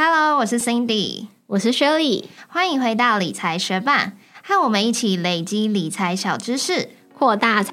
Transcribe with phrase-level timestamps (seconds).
[0.00, 4.12] Hello，我是 Cindy，我是 Shirley，欢迎回到理财学霸，
[4.44, 7.64] 和我们一起累积理财小知识，扩大。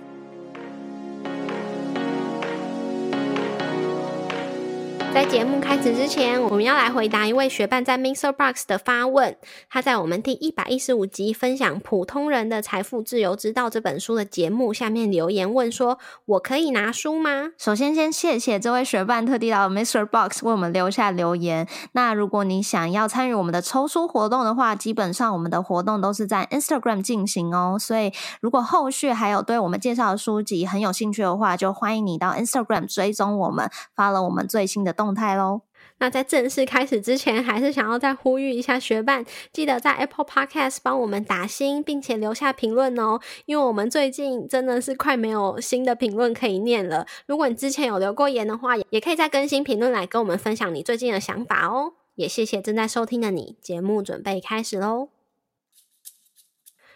[5.27, 8.31] 节目开始之前，我们要来回答一位学伴在 Mr.
[8.31, 9.36] Box 的发问。
[9.70, 20.05] 他在我们第一百一十五集分享《普通人的财富自由之道》这本书的节目下面留言问说：“我可以拿书吗？”首先，先谢谢这位学伴特地到 Mr.
[20.05, 21.68] Box 为我们留下留言。
[21.93, 27.78] 那如果你想要参与我们的抽书活动的话，基本上我们的活动都是在 Instagram 进行哦。
[27.79, 35.14] 所以，如果后续还有对我们介绍的书籍很有兴趣的话，就欢迎你到 Instagram 追踪我们，发了我们最新的动。
[35.16, 35.61] 动态喽。
[36.00, 43.22] 那在正式开始之前，还是想要再呼吁一下学伴，记得在 Apple Podcast 帮我们打星，并且留下评论哦。
[43.45, 47.08] 因为我们最近真的是快没有新的评论可以念了。
[47.28, 51.94] 如果你之前有留过言的话，也可以再更新评论来跟我们分享你最近的想法哦。
[52.16, 55.14] 也谢谢正在收听的你，节目准备开始喽。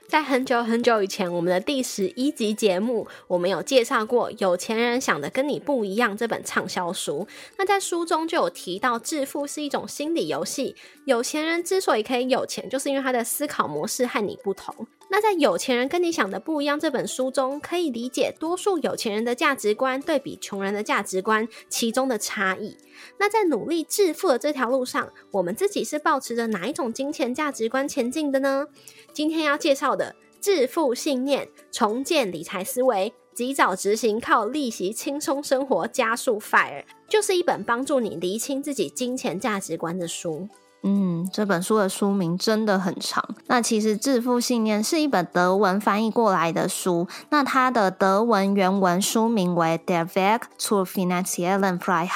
[0.10, 7.28] 在很久很久以前，我们的第十一集节目，我们有介绍过《有钱人想的跟你不一样》这本畅销书。
[7.60, 10.76] 那在书中就有提到，致富是一种心理游戏。
[11.06, 14.88] 有钱人之所以可以有钱，就是因为他的思考模式和你不同。
[15.12, 22.78] 那在《有钱人跟你想的不一样》这本书中，可以理解多数有钱人的价值观对比穷人的价值观其中的差异。
[23.18, 28.68] 那在努力致富的这条路上，我们自己是保持着哪一种金钱价值观前进的呢？
[29.12, 30.16] 今天要介绍的
[30.46, 40.48] 《致富信念：重建理财思维，及早执行，靠利息轻松生活，加速 FIRE》，就是一本帮助你厘清自己金钱价值观的书。
[40.82, 43.24] 嗯，这本书的书名真的很长。
[43.48, 47.08] 那其实《致富信念》是一本德文翻译过来的书。
[47.30, 52.08] 那它的德文原文书名为《Der Weg zur finanziellen Freiheit》。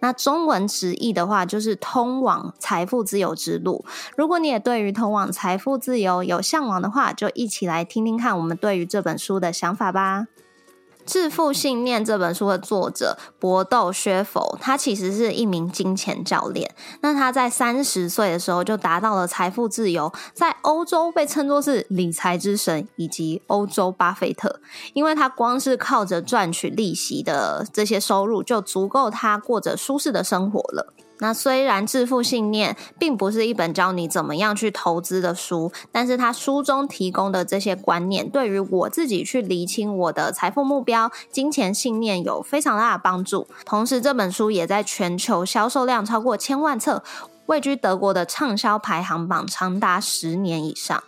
[0.00, 3.84] 那中文直译的话就是“通往财富自由之路”。
[4.16, 10.22] 如果你也对于通往财富自由有向往的话，就一起来听听看我们对于这本书的想法吧。
[11.04, 16.74] 《致富信念》这本书的作者博斗薛否，他其实是一名金钱教练。
[17.00, 24.60] 那他在三十岁的时候就达到了财富自由，在欧洲被称作是理财之神以及欧洲巴菲特，
[24.94, 30.94] 因为他光是靠着赚取利息的这些收入，就足够他过着舒适的生活了。
[31.18, 43.46] 那虽然《致富信念》并不是一本教你怎么样去投资的书，但是它书中提供的这些观念，对于我自己去厘清我的财富目标、金钱信念有非常大的帮助。
[43.64, 47.04] 同时，这本书也在全球销售量超过千万册，
[47.46, 51.02] 位居德国的畅销排行榜长达十年以上。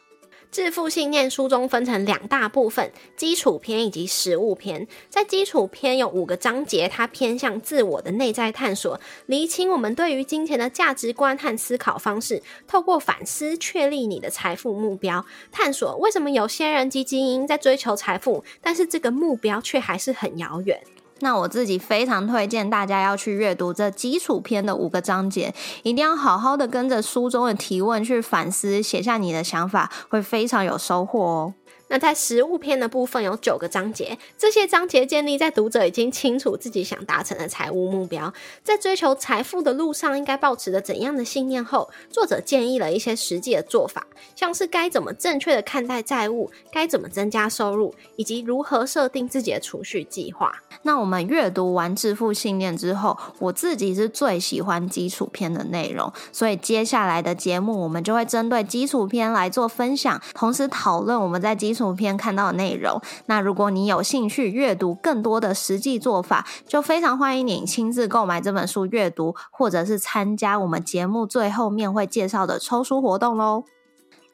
[0.54, 4.86] 致富信念书中分成两大部分：基础篇以及实务篇。
[5.10, 20.80] 在基础篇有五个章节，它偏向自我的内在探索，厘清我们对于金钱的价值观和思考方式，透过反思确立你的财富目标，探索为什么有些人及精英在追求财富，但是这个目标却还是很遥远。
[21.20, 31.54] 那我自己非常推荐大家要去阅读这基础篇的五个章节，一定要好好的跟着书中的提问去反思，写下你的想法，会非常有收获哦。
[31.94, 38.34] 那在实物篇的部分有九个章节，这些章节建立在读者已经清楚自己想达成的财务目标，
[38.64, 44.04] 在追求财富的路上应该保持着怎样的信念后，作者建议了一些实际的做法，
[44.34, 50.52] 像是该怎么正确的看待债务，该怎么增加收入，以及如何设定自己的储蓄计划。
[50.82, 73.64] 那我们阅读完致富信念之后，我自己是最喜欢基础篇的内容，所以接下来的节目我们就会针对基础篇来做分享，同时讨论我们在基础图片看到的内容，那如果你有兴趣阅读更多的实际做法，就非常欢迎你亲自购买这本书阅读，或者是参加我们节目最后面会介绍的抽书活动喽。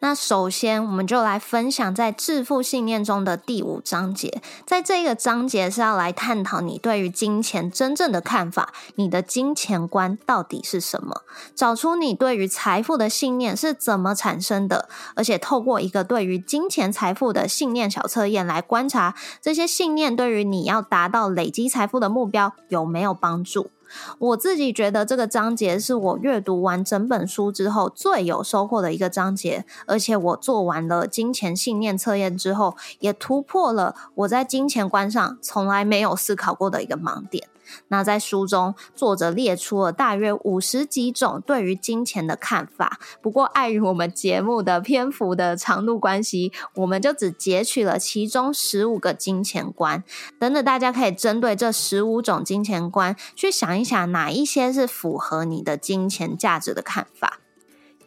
[0.03, 4.41] 那首先，我们就来分享在致富信念中的第五章节。
[4.65, 11.23] 在这个章节是要来探讨你对于金钱真正的看法，你的金钱观到底是什么？
[11.55, 23.71] 找出你对于财富的信念是怎么产生的，而且透过一个对于金钱财富的信念小测验来观察这些信念对于你要达到累积财富的目标有没有帮助。
[24.19, 37.49] 我自己觉得这个章节是我阅读完整本书之后最有收获的一个章节，而且我做完了金钱信念测验之后，也突破了我在金钱观上从来没有思考过的一个盲点。
[37.89, 42.99] 那在书中，作者列出了大约五十几种对于金钱的看法。
[43.21, 50.03] 不过，碍于我们节目的篇幅的长度关系，我们就只截取了其中十五个金钱观。
[50.39, 57.41] 等等，大家可以针对这十五种金钱观去想一想，哪一些是符合你的金钱价值的看法。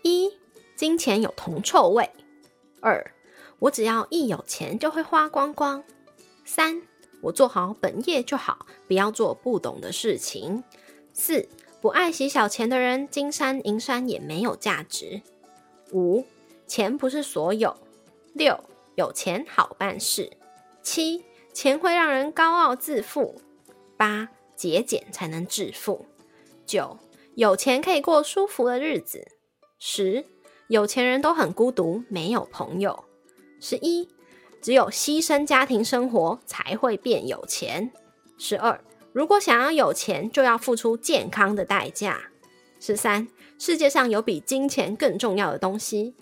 [0.01, 0.31] 一、
[0.75, 2.06] 金钱有铜臭味；
[2.81, 3.13] 二、
[3.59, 5.81] 我只要一有钱就会花光光；
[6.44, 6.81] 三、
[7.24, 10.62] 我做好本业就好，不要做不懂的事情。
[11.14, 11.48] 四
[11.81, 15.22] 不爱惜小钱的人，金山银山也没有价值。
[15.94, 16.25] 五
[16.68, 17.78] 钱不是所有。
[18.34, 18.62] 六
[18.96, 20.31] 有钱好办事。
[20.81, 21.24] 七
[21.54, 23.42] 钱会让人高傲自负。
[23.96, 26.06] 八节俭才能致富。
[26.66, 26.98] 九
[27.36, 29.28] 有钱可以过舒服的日子。
[29.80, 30.26] 十
[30.68, 33.06] 有钱人都很孤独，没有朋友。
[33.62, 34.10] 十一。
[34.63, 37.92] 只有牺牲家庭生活才会变有钱。
[38.38, 38.80] 十二，
[39.12, 42.18] 如果想要有钱，就要付出健康的代价。
[42.80, 43.27] 十三，
[43.60, 46.15] 世界上有比金钱更重要的东西。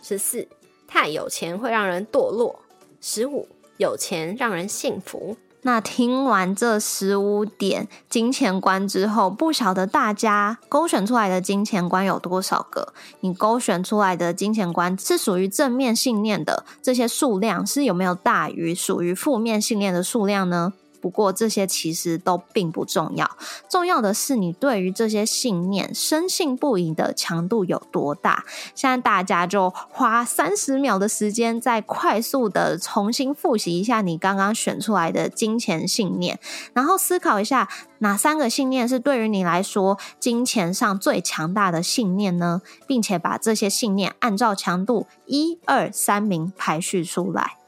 [0.00, 0.46] 十四，
[0.86, 2.62] 太有钱会让人堕落。
[3.00, 3.48] 十五，
[3.78, 5.36] 有钱让人幸福。
[5.64, 12.92] 那听完这十五点金钱观之后，不晓得大家勾选出来的金钱观有多少个？
[13.20, 20.72] 你勾选出来的金钱观是属于正面信念的这些数量，是有没有大于属于负面信念的数量呢？
[21.02, 23.28] 不过这些其实都并不重要，
[23.68, 28.44] 重要的是你对于这些信念深信不疑的强度有多大。
[28.76, 36.38] 现在大家就花三十秒的时间，再快速的重新复习一下你刚刚选出来的金钱信念，
[36.72, 37.68] 然后思考一下
[37.98, 42.62] 哪三个信念是对于你来说金钱上最强大的信念呢？
[42.86, 47.61] 并且把这些信念按照强度一二三名排序出来。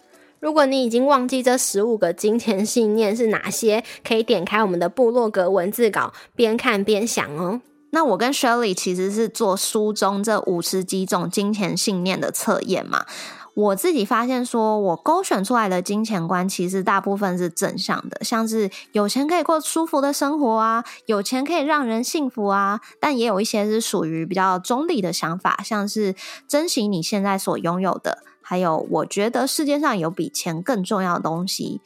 [0.45, 7.63] 如果你已经忘记这十五个金钱信念是哪些，可以点开我们的部落格文字稿，边看边想哦。
[7.93, 13.07] 那我跟 Shirley 其实是做书中这五十几种金钱信念的测验嘛。
[13.55, 22.83] 我自己发现，说我勾选出来的金钱观，其实大部分是正向的，像是有钱可以过舒服的生活啊，有钱可以让人幸福啊。
[23.01, 26.15] 但也有一些是属于比较中立的想法，像是
[26.47, 28.19] 珍惜你现在所拥有的。
[28.47, 31.81] 还有，我觉得世界上有比钱更重要的东西。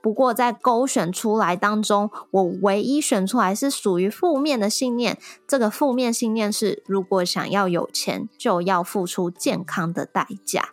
[0.00, 5.18] 不过，在勾选出来当中，我唯一选出来是属于负面的信念。
[5.48, 10.70] 这个负面信念是：如果想要有钱，就要付出健康的代价。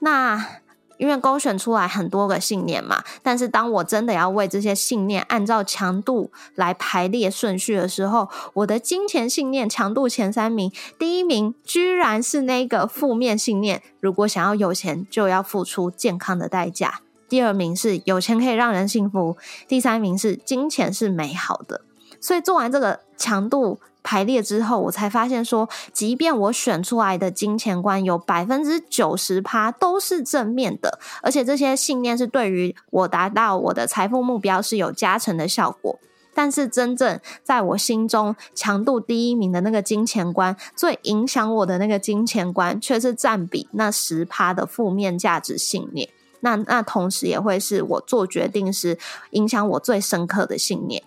[0.00, 0.60] 那。
[0.98, 17.00] 因为勾选出来很多个信念嘛，但是当我真的要为这些信念按照强度来排列顺序的时候，我的金钱信念强度前三名，第一名居然是那个负面信念：如果想要有钱，就要付出健康的代价。
[17.28, 19.36] 第二名是有钱可以让人幸福，
[19.66, 21.82] 第三名是金钱是美好的。
[22.20, 23.78] 所以做完这个强度。
[24.00, 35.98] 排列之后，我才发现说，即便我选出来的金钱观有百分之九十趴都是正面的，而且这些信念是对于我达到我的财富目标是有加成的效果。
[36.32, 46.08] 但是真正在我心中强度第一名的那个金钱观，最影响我的那个金钱观，却是占比那十趴的负面价值信念。
[46.40, 48.96] 那那同时也会是我做决定时
[49.32, 51.02] 影响我最深刻的信念。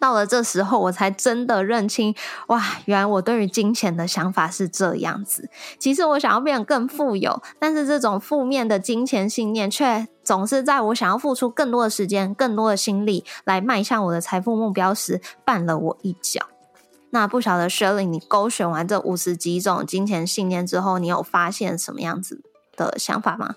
[0.00, 2.14] 到了这时候，我才真的认清，
[2.46, 5.48] 哇，原来我对于金钱的想法是这样子。
[5.78, 16.46] 其实我想要变得更富有，但是这种负面的金钱信念，却总是在我想要付出更多的时间、更多的心力来迈向我的财富目标时，绊了我一脚。
[17.10, 22.42] 那不晓得 Shirley，你勾选完这五十几种金钱信念之后，你有发现什么样子
[22.76, 23.56] 的想法吗？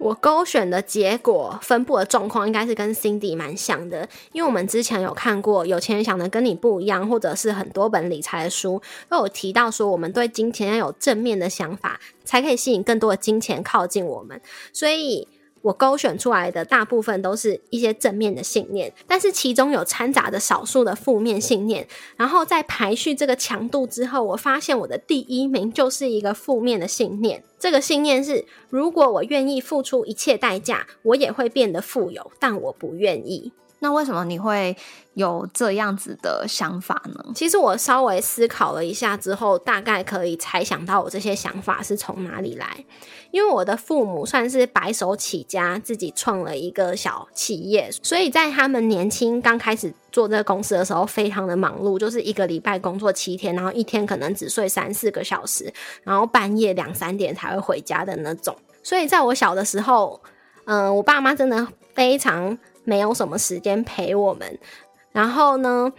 [0.00, 8.80] 我勾选的结果分布的状况应该是跟 Cindy 蛮像的，因为我们之前有看过《有钱人想的跟你不一样》，或者是很多本理财的书
[9.10, 14.40] 都有提到说，我们对金钱要有正面的想法，才可以吸引更多的金钱靠近我们，
[14.72, 15.28] 所以。
[15.62, 21.86] 我勾选出来的大部分都是一些正面的信念，但是其中有掺杂着少数的负面信念。
[22.16, 27.44] 然后在排序这个强度之后，我发现我的第一名就是一个负面的信念。
[27.58, 33.52] 这个信念是：如果我愿意付出一切代价，我也会变得富有，但我不愿意。
[33.80, 34.76] 那为什么你会
[35.14, 37.24] 有这样子的想法呢？
[37.34, 42.84] 其实我稍微思考了一下之后，大概可以猜想到我这些想法是从哪里来。
[43.30, 55.72] 因为我的父母算是白手起家，自己创了一个小企业，所以在他们年轻刚开始做这个公司的时候，非常的忙碌，就是一个礼拜工作七天，然后一天可能只睡三四个小时，
[56.02, 58.54] 然后半夜两三点才会回家的那种。
[58.82, 60.20] 所以在我小的时候，
[60.64, 62.58] 嗯，我爸妈真的非常。
[62.90, 64.58] 没有什么时间陪我们，
[65.12, 65.92] 然后呢，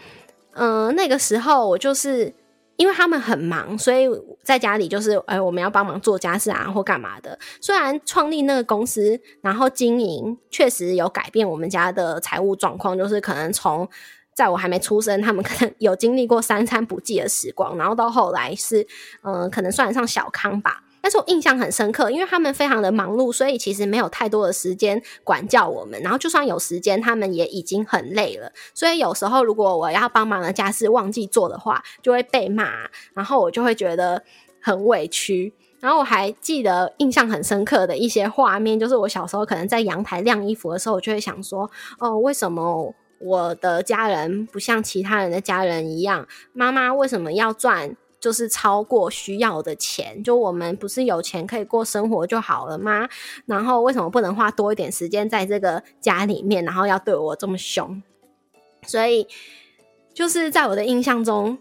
[0.52, 2.34] 嗯，那个时候我就是
[2.76, 4.10] 因为他们很忙，所以
[4.44, 7.40] 在家里就是哎，我们要帮忙做家事啊或干嘛的。
[7.62, 13.88] 虽然创立那个公司，然后经营确实有改变我们家的财务状况，就是可能从
[14.36, 18.86] 在我还没出生，他们可能有经历过三餐不济的时光，然后到后来是
[19.24, 20.84] 嗯，可能算得上小康吧。
[21.02, 26.00] 但是我印象很深刻，因为他们非常的忙碌，所以其实没有太多的时间管教我们。
[26.02, 28.52] 然后就算有时间，他们也已经很累了。
[28.74, 32.72] 所以有时候如果我要帮忙的家事忘记做的话，就会被骂，
[33.14, 34.24] 然后我就会觉得
[34.62, 35.54] 很委屈。
[35.80, 41.68] 然后我还记得印象很深刻的一些画面，就是我小时候可能在阳台晾衣服的时候，我就会想说：
[41.98, 46.28] 哦，为什么我的家人不像其他人的家人一样？
[46.54, 47.96] 妈妈为什么要赚？
[48.22, 53.10] 就是超过需要的钱，就我们不是有钱可以过生活就好了吗？
[53.46, 56.64] 然后为什么不能花多一点时间在这个家里面？
[56.64, 58.02] 然后要对我这么凶？
[58.84, 59.28] 所以
[60.14, 61.58] 就是在我的印象中。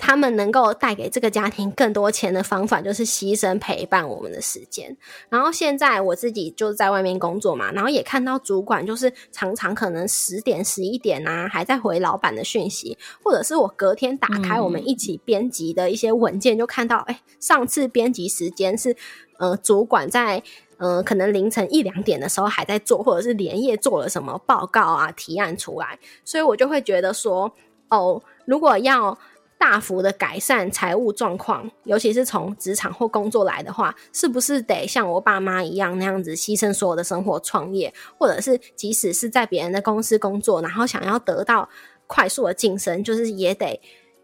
[0.00, 4.96] 他们能够带给这个家庭更多钱的方法，就是牺牲陪伴我们的时间。
[5.28, 18.96] 然后现在我自己就在外面工作嘛，然后也看到主管就是常常可能十点十一点啊，还在回老板的讯息，或者是我隔天打开我们一起编辑的一些文件，就看到哎，上次编辑时间是
[19.38, 20.42] 呃主管在
[20.78, 27.52] 呃可能凌晨一两点的时候还在做，或者是连夜做了什么报告啊提案出来，所以我就会觉得说
[27.90, 29.18] 哦，如果要。
[29.60, 41.68] 大幅的改善财务状况，尤其是从职场或工作来的话，是不是得像我爸妈一样那样子牺牲所有的生活创业，或者是即使是在别人的公司工作，然后想要得到
[42.06, 43.78] 快速的晋升，就是也得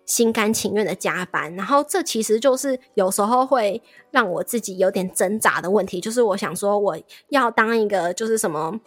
[0.06, 1.54] 心甘情愿的加班。
[1.54, 8.80] 然后这其实就是有时候会让我自己有点挣扎的问题，就是我想说我要当一个就是什么。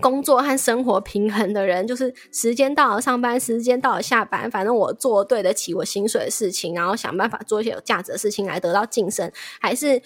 [0.00, 9.30] 工作和生活平衡的人，就是时间到了上班，时间到了下班，反正我做对得起我薪水的事情，然后想办法做一些有价值的事情来得到晋升，
[9.60, 10.00] 还是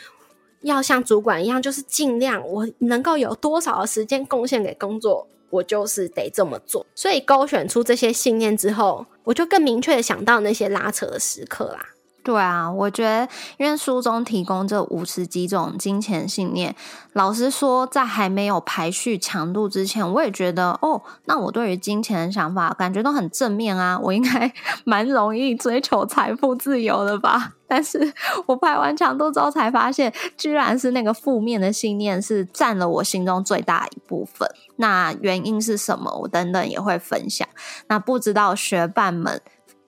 [0.62, 6.84] 要像主管一样，就是尽量我能够有多少的时间贡献给工作，我就是得这么做。
[6.94, 11.95] 所以勾选出这些信念之后，我就更明确的想到那些拉扯的时刻啦。
[12.26, 16.75] 对啊，我觉得因为书中提供这五十几种金钱信念，
[17.12, 24.52] 老实说，在还没有排序强度之前，我也觉得哦，那我对于金钱的想法感觉都很正面啊，我应该
[24.83, 27.52] 蛮容易追求财富自由的吧？
[27.68, 28.12] 但是
[28.47, 34.49] 我排完强度之后才发现，居然是那个负面的信念是占了我心中最大一部分。
[34.78, 36.12] 那原因是什么？
[36.23, 37.47] 我等等也会分享。
[37.87, 39.40] 那不知道学伴们。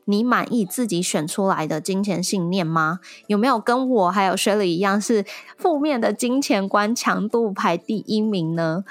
[0.09, 3.01] 你满意自己选出来的金钱信念吗？
[3.27, 5.25] 有没有跟我还有 Shelly 一样是
[5.59, 8.85] 负面的金钱观强度排第一名呢？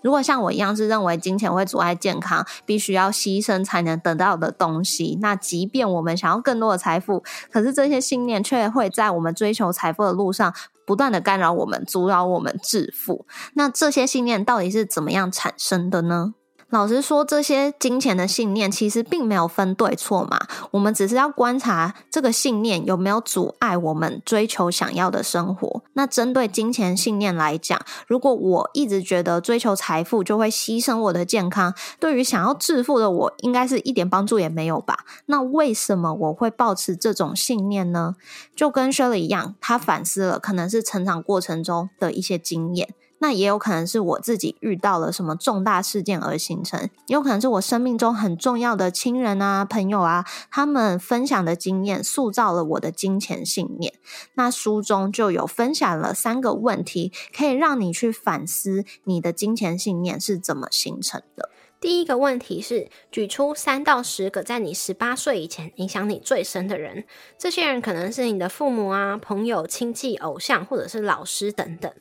[0.00, 10.52] 如果像我一样是认为金钱会阻碍健康，必须要牺牲才能得到的东西，那即便我们想要更多的财富，可是这些信念却会在我们追求财富的路上
[10.86, 13.26] 不断的干扰我们，阻扰我们致富。
[13.54, 16.34] 那这些信念到底是怎么样产生的呢？
[16.72, 20.40] 老实说，这些金钱的信念其实并没有分对错嘛。
[20.70, 25.82] 我们只是要观察这个信念有没有阻碍我们追求想要的生活。
[25.92, 35.00] 那针对金钱信念来讲，如果我一直觉得追求财富就会牺牲我的健康，对于想要致富的我，应该是一点帮助也没有吧？
[35.26, 38.16] 那为什么我会保持这种信念呢？
[38.56, 42.94] 就跟 Shirley 一样，他反思了可能是成长过程中的一些经验。
[43.22, 53.94] 那也有可能是我自己遇到了什么重大事件而形成，也有可能是我生命中很重要的亲人啊、朋友啊，他们分享的经验塑造了我的金钱信念。
[54.34, 61.48] 那书中就有分享了三个问题，可以让你去反思你的金钱信念是怎么形成的。
[61.80, 67.04] 第一个问题是，举出三到十个在你十八岁以前影响你最深的人，
[67.38, 71.92] 这些人可能是你的父母啊、朋友、亲戚、偶像，或者是老师等等。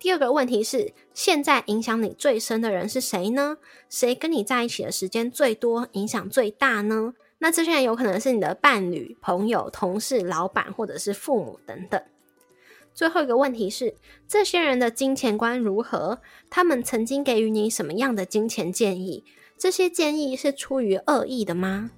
[0.00, 3.58] 第二个问题是，现在影响你最深的人是谁呢？
[3.90, 7.12] 谁跟你在一起的时间最多，影响最大呢？
[7.38, 12.02] 那这些人有可能是你的伴侣、朋友、同事、老板，或者是父母等等。
[12.94, 13.94] 最后一个问题是，
[14.26, 16.20] 这些人的金钱观如何？
[16.48, 19.22] 他们曾经给予你什么样的金钱建议？
[19.58, 21.90] 这些建议是出于恶意的吗？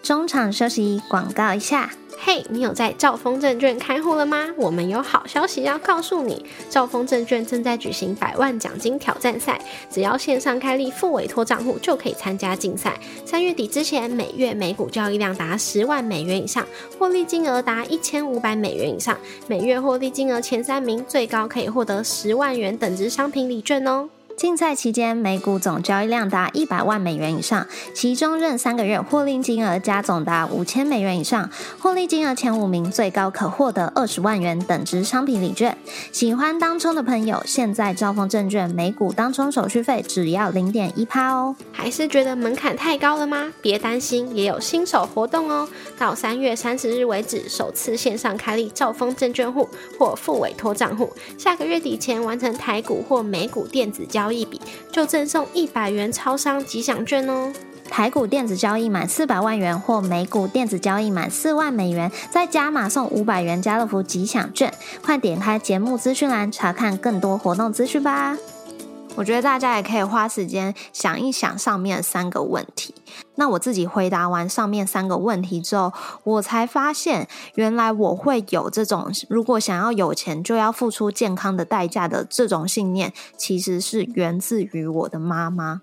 [0.00, 1.90] 中场休息，广告一下。
[2.30, 4.48] 嘿，你有在兆丰证券开户了吗？
[4.58, 9.58] 我们有好消息要告诉你，兆丰证券正在举行百万奖金挑战赛，
[9.90, 13.00] 只要线上开立副委托账户就可以参加竞赛。
[13.24, 16.66] 三月底之前，每月每股交易量达十万美元以上，
[16.98, 19.16] 获利金额达一千五百美元以上，
[19.46, 24.06] 每月获利金额前三名最高可以获得十万元等值商品礼券哦。
[24.38, 35.76] 竞赛期间，每股总交易量达一百万美元以上，其中任三个月获利金额加总达五千美元以上，获利金额前五名最高可获得二十万元等值商品礼券。
[36.12, 41.56] 喜欢当冲的朋友，现在兆丰证券每股当冲手续费只要零点一趴哦。
[41.72, 43.52] 还是觉得门槛太高了吗？
[43.60, 45.68] 别担心，也有新手活动哦。
[45.98, 49.68] 到三月三十日为止，首次线上开立兆丰证券户
[49.98, 54.60] 或副委托账户，下个月底前完成台股或美股电子交交易笔，
[54.92, 57.50] 就赠送一百元超商吉祥券哦。
[57.88, 64.70] 台股电子交易满四百万元或美股电子交易满四万美元，再加码送五百元家乐福吉祥券。
[65.02, 68.36] 快点开节目资讯栏查看更多活动资讯吧。
[69.16, 72.94] 我觉得大家也可以花时间想一想上面三个问题。
[73.38, 75.92] 那我自己回答完上面三个问题之后，
[76.24, 85.80] 我才发现原来我会有这种如果想要有钱就要付出健康的代价的这种信念，其实是源自于我的妈妈。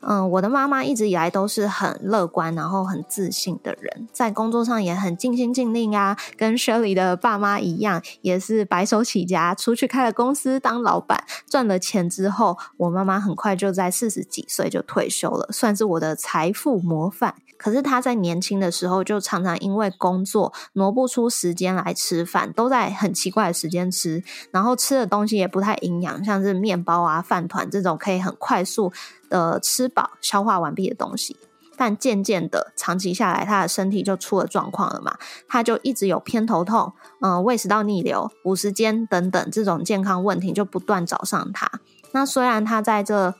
[0.00, 6.16] 嗯，我的妈妈一直以来都是很乐观，然后很自信的人，在工作上也很尽心尽力啊。
[6.36, 17.34] 跟 Shirley 的爸妈一样，也是白手起家，出去开了公司当老板，赚了钱之后，我妈妈很快就在四十几岁就退休了，算是我的财富模范。
[17.60, 28.90] 可是他在年轻的时候，就常常因为工作挪不出时间来吃饭，都在很奇怪的时间吃，然后吃的东西也不太营养，像是面包啊、饭团这种可以很快速。
[29.30, 31.36] 的吃饱消化完毕的东西，
[31.76, 41.70] 但渐渐的长期下来，他的身体就出了状况了嘛，他就一直有偏头痛，嗯，胃食道逆流、五十肩等等这种健康问题就不断找上他。
[42.10, 43.32] 那虽然他在这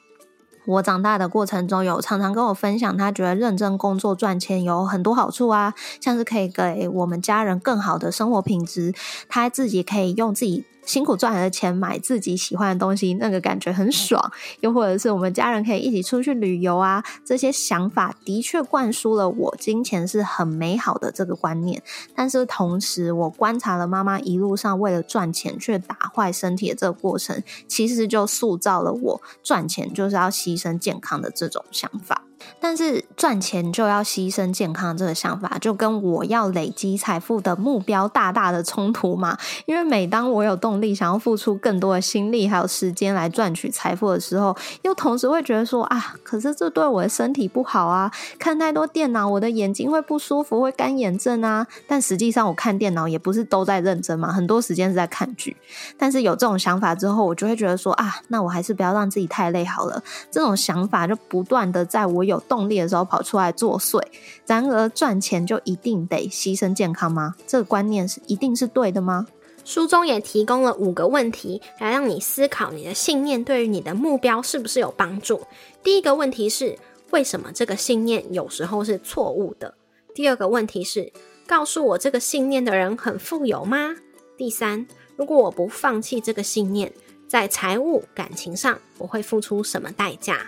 [0.66, 8.92] 我长大的过程中，有常常跟我分享，他觉得认真工作赚钱有很多好处啊，像是可以给我们家人更好的生活品质，
[9.28, 10.64] 他自己可以用自己。
[10.84, 14.32] 辛苦赚来的钱买自己喜欢的东西，那个感觉很爽。
[14.60, 21.82] 又或者是我们家人可以一起出去旅游啊，这些想法的确灌输了我金钱是很美好的这个观念。
[22.14, 32.22] 但是同时，我观察了妈妈一路上为了赚钱却打坏身体的这个过程，其实就塑造了我赚钱就是要牺牲健康的这种想法。
[32.58, 39.36] 但是赚钱就要牺牲健康这个想法，就跟我要累积财富的目标大大的冲突嘛。
[39.66, 51.66] 因为每当我有动力想要付出更多的心力还有时间来赚取财富的时候，又同时会觉得说啊，可是这对我的身体不好啊，看太多电脑我的眼睛会不舒服，会干眼症啊。
[51.86, 55.56] 但实际上我看电脑也不是都在认真嘛，很多时间是在看剧。
[55.96, 60.02] 但是有这种想法之后，我就会觉得说啊，那我还是不要让自己太累好了。
[60.30, 64.00] 这种想法就不断的在我有动力的时候跑出来作祟。
[64.46, 67.34] 然而，赚钱就一定得牺牲健康吗？
[67.46, 69.26] 这个观念是一定是对的吗？
[69.62, 75.42] 书中也提供了五个问题，来让你思考你的信念对于你的目标是不是有帮助。
[75.82, 76.76] 第一个问题是：
[77.10, 79.74] 为什么这个信念有时候是错误的？
[80.14, 81.12] 第二个问题是：
[81.46, 83.94] 告诉我这个信念的人很富有吗？
[84.36, 86.90] 第三，如果我不放弃这个信念，
[87.28, 90.38] 在财务、感情上我会付出什么代价？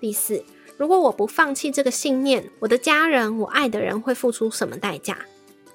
[0.00, 0.42] 第四。
[0.76, 5.16] 如果我不放弃这个信念，我的家人、我爱的人会付出什么代价？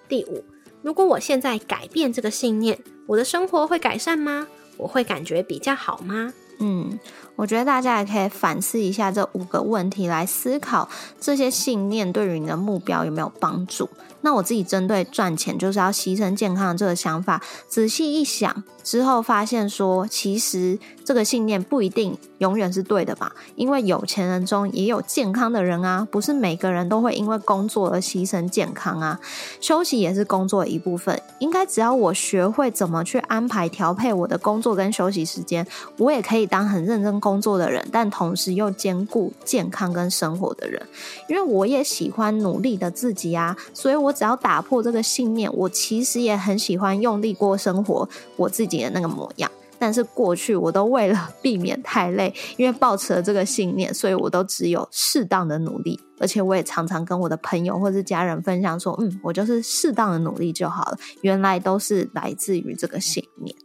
[0.07, 0.43] 第五，
[0.81, 4.47] 如果我现在改变这个信念，我的生活会改善吗？
[4.77, 6.33] 我会感觉比较好吗？
[6.60, 6.99] 嗯，
[7.36, 13.88] 我觉得大家也可以反思一下这五个问题，来思考这些信念对于你的目标有没有帮助。
[14.21, 23.32] 那我自己针对赚钱就是要牺牲健康这个想法，仔细一想之后，发现说，其实这个信念不一定永远是对的吧？
[23.56, 29.19] 因为有钱人中也有健康的人啊，不是每个人都会因为工作而牺牲健康啊。
[29.62, 35.65] 休息也是工作的一部分，应该只要我学会怎么去安排调配我的工作跟休息时间，
[35.97, 40.82] 我也可以当很认真工作的人，但同时又兼顾健康跟生活的人。
[41.27, 44.07] 因为我也喜欢努力的自己啊，所以我。
[44.08, 49.52] 我只要打破这个信念，我其实也很喜欢用力过生活，我自己的那个模样。
[49.80, 56.00] 但是过去我都为了避免太累，因为抱持了这个信念，所以我都只有适当的努力。
[56.20, 63.56] 而且我也常常跟我的朋友或是家人分享说：“嗯，我就是适当的努力就好了。”原来都是来自于这个信念。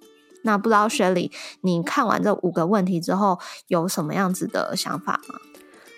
[0.43, 1.31] 那不知道雪莉，
[1.63, 5.37] 你看完这五个问题之后有什么样子的想法吗？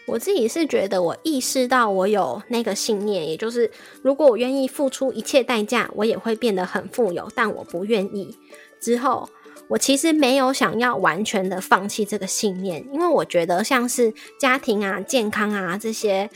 [0.07, 3.71] 我自己是觉得，我意识到我有那个信念，也就是
[4.03, 7.29] 如果我愿意付出一切代价，我也会变得很富有。
[7.35, 8.37] 但我不愿意。
[8.81, 9.27] 之后，
[9.69, 16.29] 我其实没有想要完全的放弃这个信念，因为我觉得像是家庭啊、健康啊这些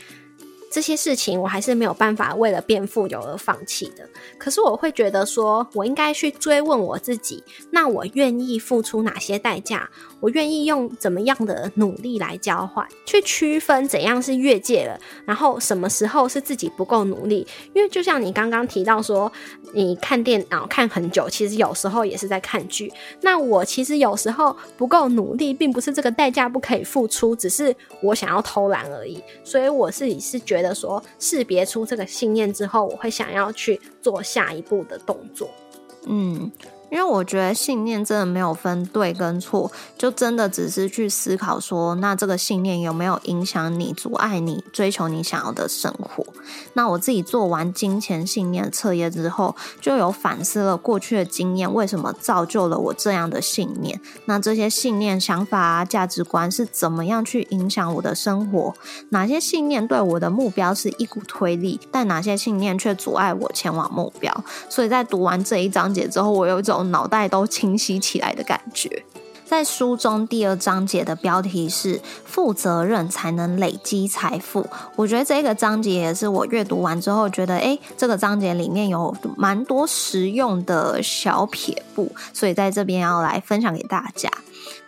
[0.71, 4.07] 这些事情我还是没有办法为了变富有而放弃的。
[4.37, 9.89] 可是我会觉得说，我应该去追问我自己，那我愿意付出哪些代价？
[10.19, 12.85] 我愿意用怎么样的努力来交换？
[13.05, 17.47] 去区分怎样是越界了，然后什么时候是自己不够努力？
[17.73, 19.31] 因为就像你刚刚提到说，
[19.73, 22.91] 你看电脑看很久，其实有时候也是在看剧。
[23.21, 29.23] 那我其实有时候不够努力，并不是这个代价不可以付出，只是我想要偷懒而已。
[29.43, 35.49] 所以我自己是觉觉得说，识别出这个信念之后，我会想要去做下一步的动作。
[36.05, 36.51] 嗯。
[36.91, 46.25] 因为我觉得信念真的没有分对跟错，就真的只是去思考说，那这个信念有没有影响你、阻碍你追求你想要的生活？
[46.73, 54.01] 那我自己做完金钱信念测验之后，就有反思了过去的经验，为什么造就了我这样的信念？
[54.25, 58.73] 那这些信念、想法啊、价值观是怎么样去影响我的生活？
[59.09, 64.33] 哪些信念对我的目标是一股推力，但哪些信念却阻碍我前往目标？
[64.67, 66.78] 所以在读完这一章节之后，我有一种。
[66.83, 69.03] 脑袋都清晰起来的感觉。
[69.49, 74.63] 在书中第二章节的标题是“负责任才能累积财富”。
[74.95, 84.29] 我觉得这个章节也是我阅读完之后觉得，哎，这个章节里面有蛮多实用的小撇步，所以在这边要来分享给大家。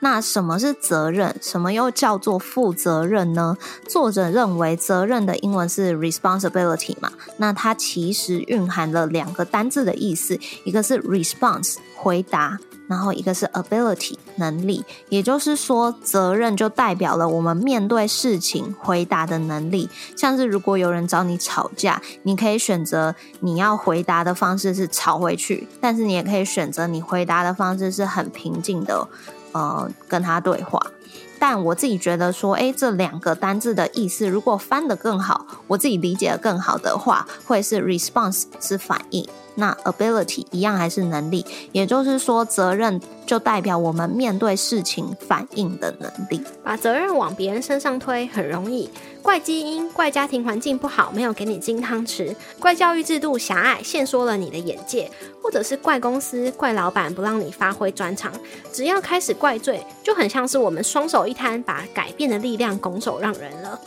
[0.02, 1.36] 那什么是责任？
[1.42, 3.58] 什么又叫做负责任呢？
[3.90, 7.12] 作者认为，责任的英文是 responsibility 嘛？
[7.38, 12.60] 那它其实蕴含了两个单字的意思，一个是 response 回答。
[12.88, 19.90] 然后一个是 ability 能能力，也就是说，责任就代表了我们面对事情回答的能力。
[20.16, 29.08] 像是如果有人找你吵架，你可以选择你要回答的方式是吵回去，但是你也可以选择你回答的方式是很平静的，
[29.54, 30.80] 呃，跟他对话。
[31.40, 39.28] 但我自己觉得说，诶，这两个单字的意思如果翻得更好，我自己理解的更好的话，会是 response 是反应。
[39.56, 46.44] 那 ability 一样还是能力，也就是说，责任就代表我们面对事情反应的能力。
[46.62, 48.90] 把责任往别人身上推很容易，
[49.22, 55.10] 怪基因、怪家庭环境不好，没有给你金汤匙；怪教育制度狭隘，限缩了你的眼界；
[55.42, 58.34] 或者是怪公司、怪老板不让你发挥专长。
[58.74, 63.80] 只要开始怪罪，就很像是我们双手一摊，把改变的力量拱手让人了。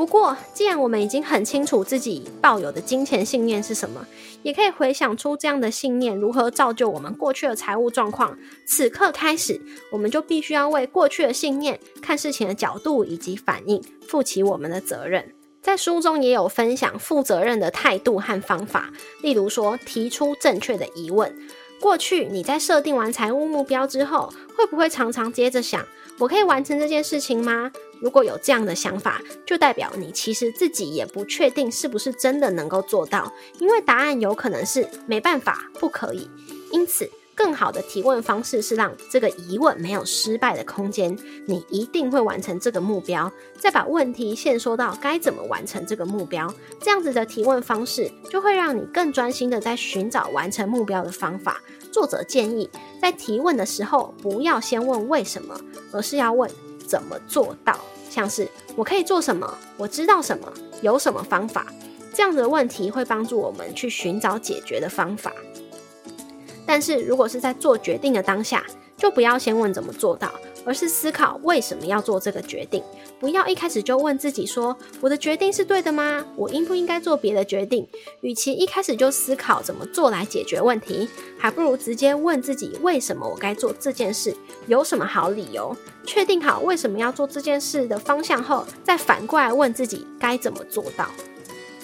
[0.00, 4.06] 不过，既然我们已经很清楚自己抱有的金钱信念是什么，
[4.42, 8.34] 也可以回想出这样的信念如何造就我们过去的财务状况。
[8.64, 9.60] 此刻开始，
[9.92, 15.34] 我们就必须要为过去的信念、看事情的角度以及反应负起我们的责任。
[15.60, 21.30] 在书中也有分享负责任的态度和方法，例如说提出正确的疑问。
[21.78, 25.86] 过去你在设定完财务目标之后，会不会常常接着想：
[26.20, 27.72] 我可以完成这件事情吗？
[27.98, 36.30] 如果有这样的想法，就代表你其实自己也不确定是不是真的能够做到，因为答案有可能是没办法、不可以。
[36.72, 37.10] 因此，
[37.42, 41.16] 更好的提问方式是让这个疑问没有失败的空间。
[41.46, 46.52] 你一定会完成这个目标，再把问题限缩到该怎么完成这个目标。
[46.82, 51.58] 这样子的提问方式就会让你更专心的在寻找完成目标的方法。
[51.90, 52.68] 作者建议，
[53.00, 55.58] 在提问的时候，不要先问为什么，
[55.92, 56.50] 而是要问。
[56.86, 57.78] 怎么做到？
[58.10, 59.56] 像是我可以做什么？
[59.78, 60.52] 我知道什么？
[60.82, 61.64] 有什么方法？
[62.12, 65.32] 这样子的问题会帮助我们去寻找解决的方法。
[66.70, 68.64] 但是如果是在做决定的当下，
[68.96, 70.30] 就不要先问怎么做到。
[70.64, 72.84] 而是思考为什么要做这个决定，
[73.18, 76.22] 不要一开始就问自己说：“我的决定是对的吗？
[76.36, 77.88] 我应不应该做别的决定？”
[78.20, 84.36] 与其一开始就思考怎么做来解决问题，还不如直接问自己：“为什么我该做这件事？
[84.66, 91.08] 有什么好理由？”确定好为什么要做这件事的方向后，再反过来问自己该怎么做到。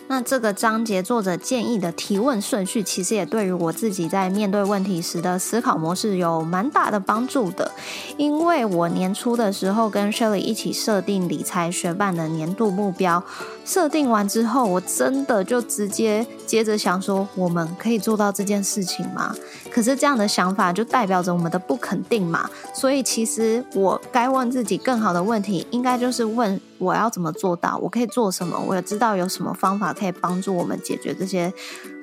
[0.09, 7.73] 那这个章节作者建议的提问顺序，其实也对于我自己在面对问题时的思考模式有蛮大的帮助的。
[8.17, 13.23] 因为我年初的时候跟 Shelly 一起设定理财学办的年度目标，
[13.67, 19.35] 设定完之后，我真的就直接接着想说，我们可以做到这件事情吗？
[19.71, 22.49] 可是这样的想法就代表着我们的不肯定嘛。
[22.73, 26.59] 所以其实我该问自己更好的问题，应该就是问。
[26.79, 27.79] 我要怎么做到？
[27.79, 28.63] 我可以做什么？
[28.69, 31.51] 我也知道有什么方法可以帮助我们解决这些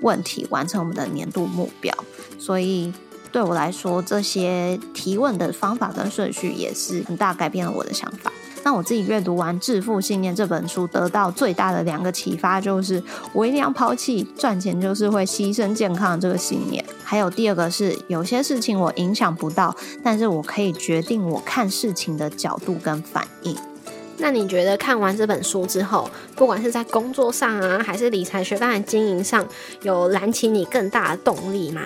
[0.02, 1.96] 问题，完成我们的年度目标。
[2.40, 2.92] 所以
[3.32, 8.32] 对我来说，这些提问的方法跟顺序也是很大改变了我的想法。
[8.64, 16.84] 那我自己阅读完《致富信念》这本书，得到最大的两个启发就是，我一定要抛弃赚钱就是会牺牲健康这个信念。
[17.04, 23.56] 还有第二个是，有些事情我影响不到，但是我可以决定我看事情的角度跟反应。
[24.18, 29.46] 那你觉得看完这本书之后，不管是在工作上啊，还是理财学班的经营上，
[29.82, 31.82] 有燃起你更大的动力吗？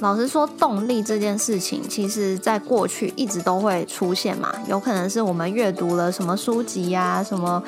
[0.00, 4.52] 老实说，动力这件事情，其实在过去一直都会出现嘛。
[4.68, 7.60] 有可能是我们阅读了什么书籍呀，什么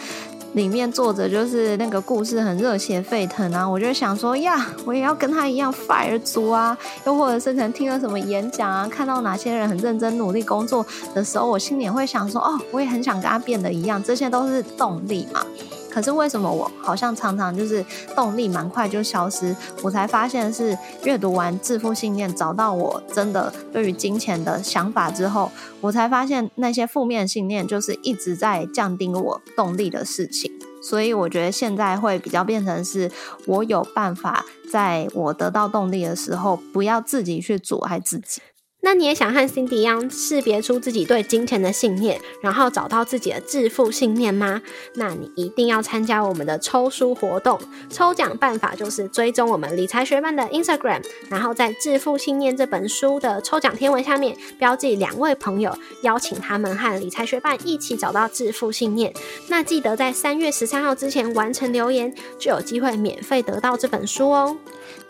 [0.53, 6.77] 里面作者就是那个故事很热血沸腾啊，我就想说呀，我也要跟他一样 fire 足啊。
[7.05, 14.01] 又或者是可能听了什么演讲啊，看到哪些人很认真努力工作的时候，我心里会想说，哦，我也很想跟他变得一样。
[14.03, 15.45] 这些都是动力嘛。
[15.91, 19.55] 可是为什么我好像常常就是动力蛮快就消失？
[19.83, 25.51] 我才发现是阅读完《致富信念》，找到我真的对于金钱的想法之后，
[25.81, 30.51] 我才发现那些负面信念就是一直在降低我动力的事情。
[30.83, 33.11] 所以我觉得现在会比较变成是
[33.47, 38.41] 我有办法在我得到动力的时候，不要自己去阻碍自己。
[38.83, 44.63] 那你也想和 Cindy 一样识别出自己对金钱的信念，然后找到自己的致富信念吗？
[44.95, 47.61] 那你一定要参加我们的抽书活动。
[47.91, 59.13] 抽奖办法就是追踪我们理财学办的 Instagram，然后在《致富信念》这本书的抽奖天文下面标记两位朋友，邀请他们和理财学办一起找到致富信念。
[59.49, 64.57] 那记得在三月十三号之前完成留言，就有机会免费得到这本书哦。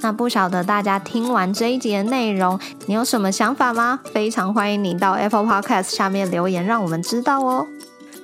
[0.02, 4.00] 那不晓得大家听完这一集的内容，你有什么想法吗？
[4.12, 7.66] 非常欢迎你到 Apple Podcast 下面留言，让我们知道哦。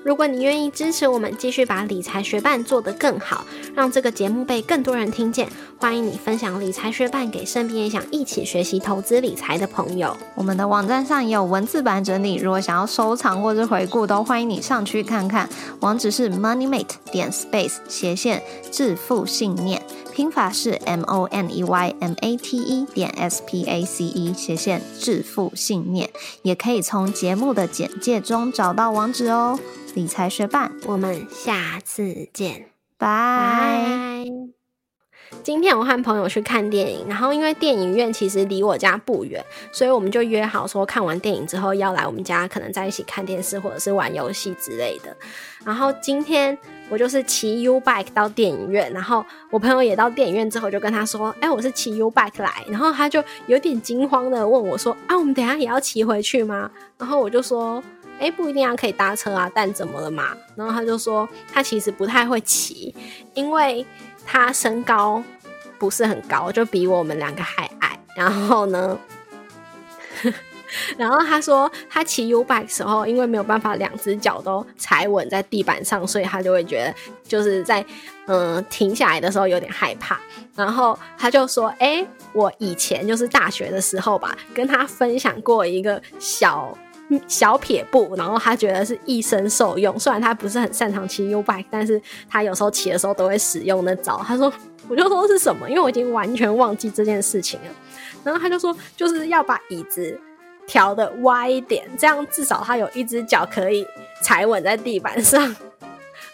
[0.02, 10.16] 如果你愿意支持我们，继续把理财学伴做得更好，让这个节目被更多人听见，欢迎你分享理财学伴给身边也想一起学习投资理财的朋友。
[10.34, 15.48] 我们的网站上也有文字版整理，如果想要收藏或者回顾，都欢迎你上去看看。
[15.80, 19.80] 网址是 moneymate 点 space 斜线致富信念，
[20.12, 24.32] 拼法是 m o n e y m a t e 点 s p a c e
[24.32, 26.08] 斜线致富信念，
[26.42, 29.58] 也可以从节目的简介中找到网址哦。
[29.94, 32.66] 理财学伴，我们下次见，
[32.98, 34.55] 拜。
[35.42, 45.16] 今天我和朋友去看电影，然后因为电影院其实离我家不远，所以我们就约好说看完电影之后要来我们家，可能在一起看电视或者是玩游戏之类的。
[45.64, 46.56] 然后今天
[46.88, 57.82] 我就是骑 U bike 到电影院，然后我朋友也到电影院之后就跟他说：“哎，我是骑 U bike 来。”然后他就有点惊慌的问我说：“啊，我们等下也要骑回去吗？”然后我就说。
[58.18, 60.34] 哎，不一定要可以搭车啊，但怎么了嘛？
[60.54, 62.94] 然后他就说他其实不太会骑，
[63.34, 63.84] 因为
[64.26, 65.22] 他身高
[65.78, 67.98] 不是很高，就比我们两个还矮。
[68.16, 68.98] 然后呢，
[70.98, 77.84] 然后他说他骑 U bike 时候，因为没有办法两只脚都踩稳在地板上，所以他就会觉得就是在
[78.26, 80.18] 嗯停下来的时候有点害怕。
[80.54, 86.76] 然后他就说：“哎，我以前就是大学的时候吧，跟他分享过一个小。”
[87.28, 89.98] 小撇步，然后他觉得是一生受用。
[89.98, 94.20] 虽然他不是很擅长骑 U bike，但是他有时候骑的时候都会使用那招。
[94.26, 94.52] 他说
[94.88, 95.68] ：“我就说是什么？
[95.68, 97.66] 因为我已经完全忘记这件事情了。”
[98.24, 100.18] 然后他就说：“就是要把椅子
[100.66, 103.86] 调的歪一点，这样至少他有一只脚可以
[104.22, 105.42] 踩稳在地板上。”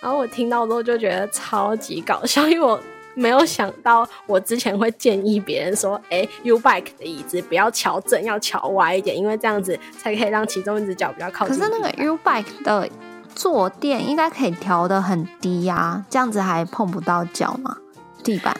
[0.00, 2.80] 然后我听到之后就觉得超级搞笑，因为我。
[3.14, 12.88] 没有想到，我之前会建议别人说：“哎，U bike 的椅子不要调正，要调歪一点，因为这样子才可以让其中一只脚比较靠近。”可是那个 U bike 的
[13.34, 17.76] 坐垫应该可以调的很低呀，这样子还碰不到脚吗？
[18.22, 18.56] 地板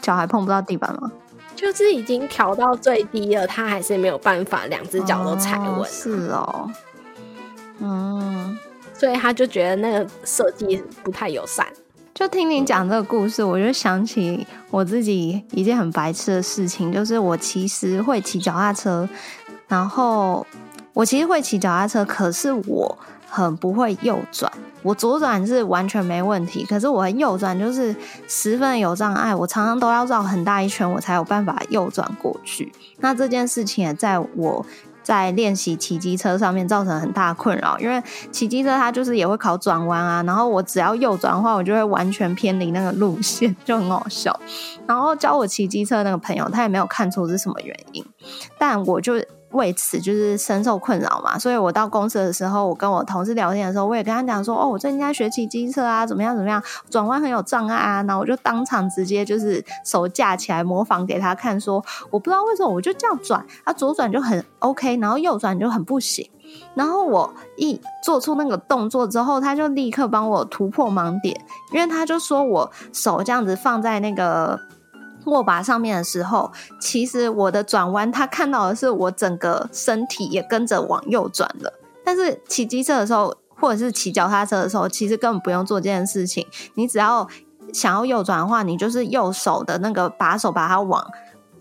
[0.00, 1.10] 脚还碰不到地板吗？
[1.54, 5.88] 就是已经调到最低了，它还是没有办法两只脚都踩稳。
[5.88, 6.68] 是哦，
[7.78, 8.58] 嗯，
[8.92, 11.66] 所以他就觉得那个设计不太友善。
[12.14, 19.06] 就听你讲这个故事，我就想起我自己一件很白痴的事情，就是我其实会骑脚踏车，
[19.66, 20.46] 然后
[20.92, 22.96] 我其实会骑脚踏车，可是我
[23.28, 24.50] 很不会右转。
[24.82, 27.92] 我左转是完全没问题，可是我右转就是
[28.28, 32.70] 十分有障碍，我常常都要绕很大一圈，我才有办法右转过去。
[32.98, 34.64] 那这件事情也在我。
[35.04, 44.36] 在练习骑机车上面造成很大的困扰，因为骑机车它就是也会考转弯啊，然后我只要右转的话，我就会完全偏离那个路线， 就很好笑。
[44.88, 48.04] 然后教我骑机车那个朋友，他也没有看出是什么原因，
[48.58, 49.14] 但我就。
[49.54, 66.28] 为此就是深受困扰嘛，所以我到公司的时候，我跟我同事聊天的时候，我也跟他讲说，哦，我最近在学骑机车啊，怎么样怎么样，转弯很有障碍啊，然后我就当场直接就是手架起来模仿给他看，说我不知道为什么我就这样转，啊左转就很 OK，然后右转就很不行，
[66.74, 71.40] 然后我一做出那个动作之后，他就立刻帮我突破盲点，
[71.72, 74.58] 因为他就说我手这样子放在那个。
[75.26, 81.72] 握把上面的时候，其实我的转弯，他看到的是我整个身体也跟着往右转了。
[82.04, 83.36] 但是骑机车的时候。
[83.56, 86.44] 或者是骑脚踏车的时候，其实根本不用做这件事情。
[86.74, 87.26] 你只要
[87.72, 91.06] 想要右转的话，你就是右手的那个把手把它往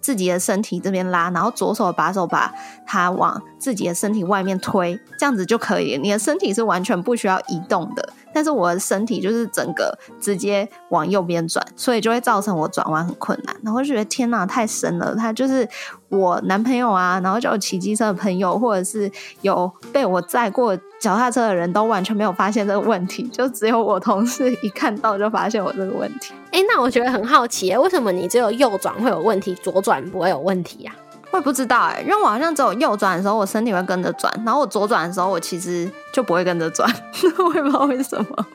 [0.02, 2.52] 自己的身体这边拉，然后左手把手把
[2.86, 5.98] 它往自己的身体外面推，这样子就可以。
[6.02, 8.10] 你的身体是完全不需要移动的。
[8.34, 13.56] 但是我的身体就是整个直接往右边转，所以就会造成我转弯很困难。
[13.64, 15.16] 然后就觉得天哪，太神了！
[15.16, 15.68] 他就是
[16.10, 26.34] 我男朋友啊，然后就有骑机车的朋友，或者是有被我载过脚踏车的人都完全没有发现这个问题，就只有我同事一看到就发现我这个问题。
[26.52, 30.94] 哎，那我觉得很好奇，为什么你只有右转会有问题，左转不会有问题呀？
[31.34, 36.88] 我也不知道哎，因为我好像只有右转的时候我身体会跟着转，然后我左转的时候我其实就不会跟着转，
[37.44, 38.46] 我也不知道为什么。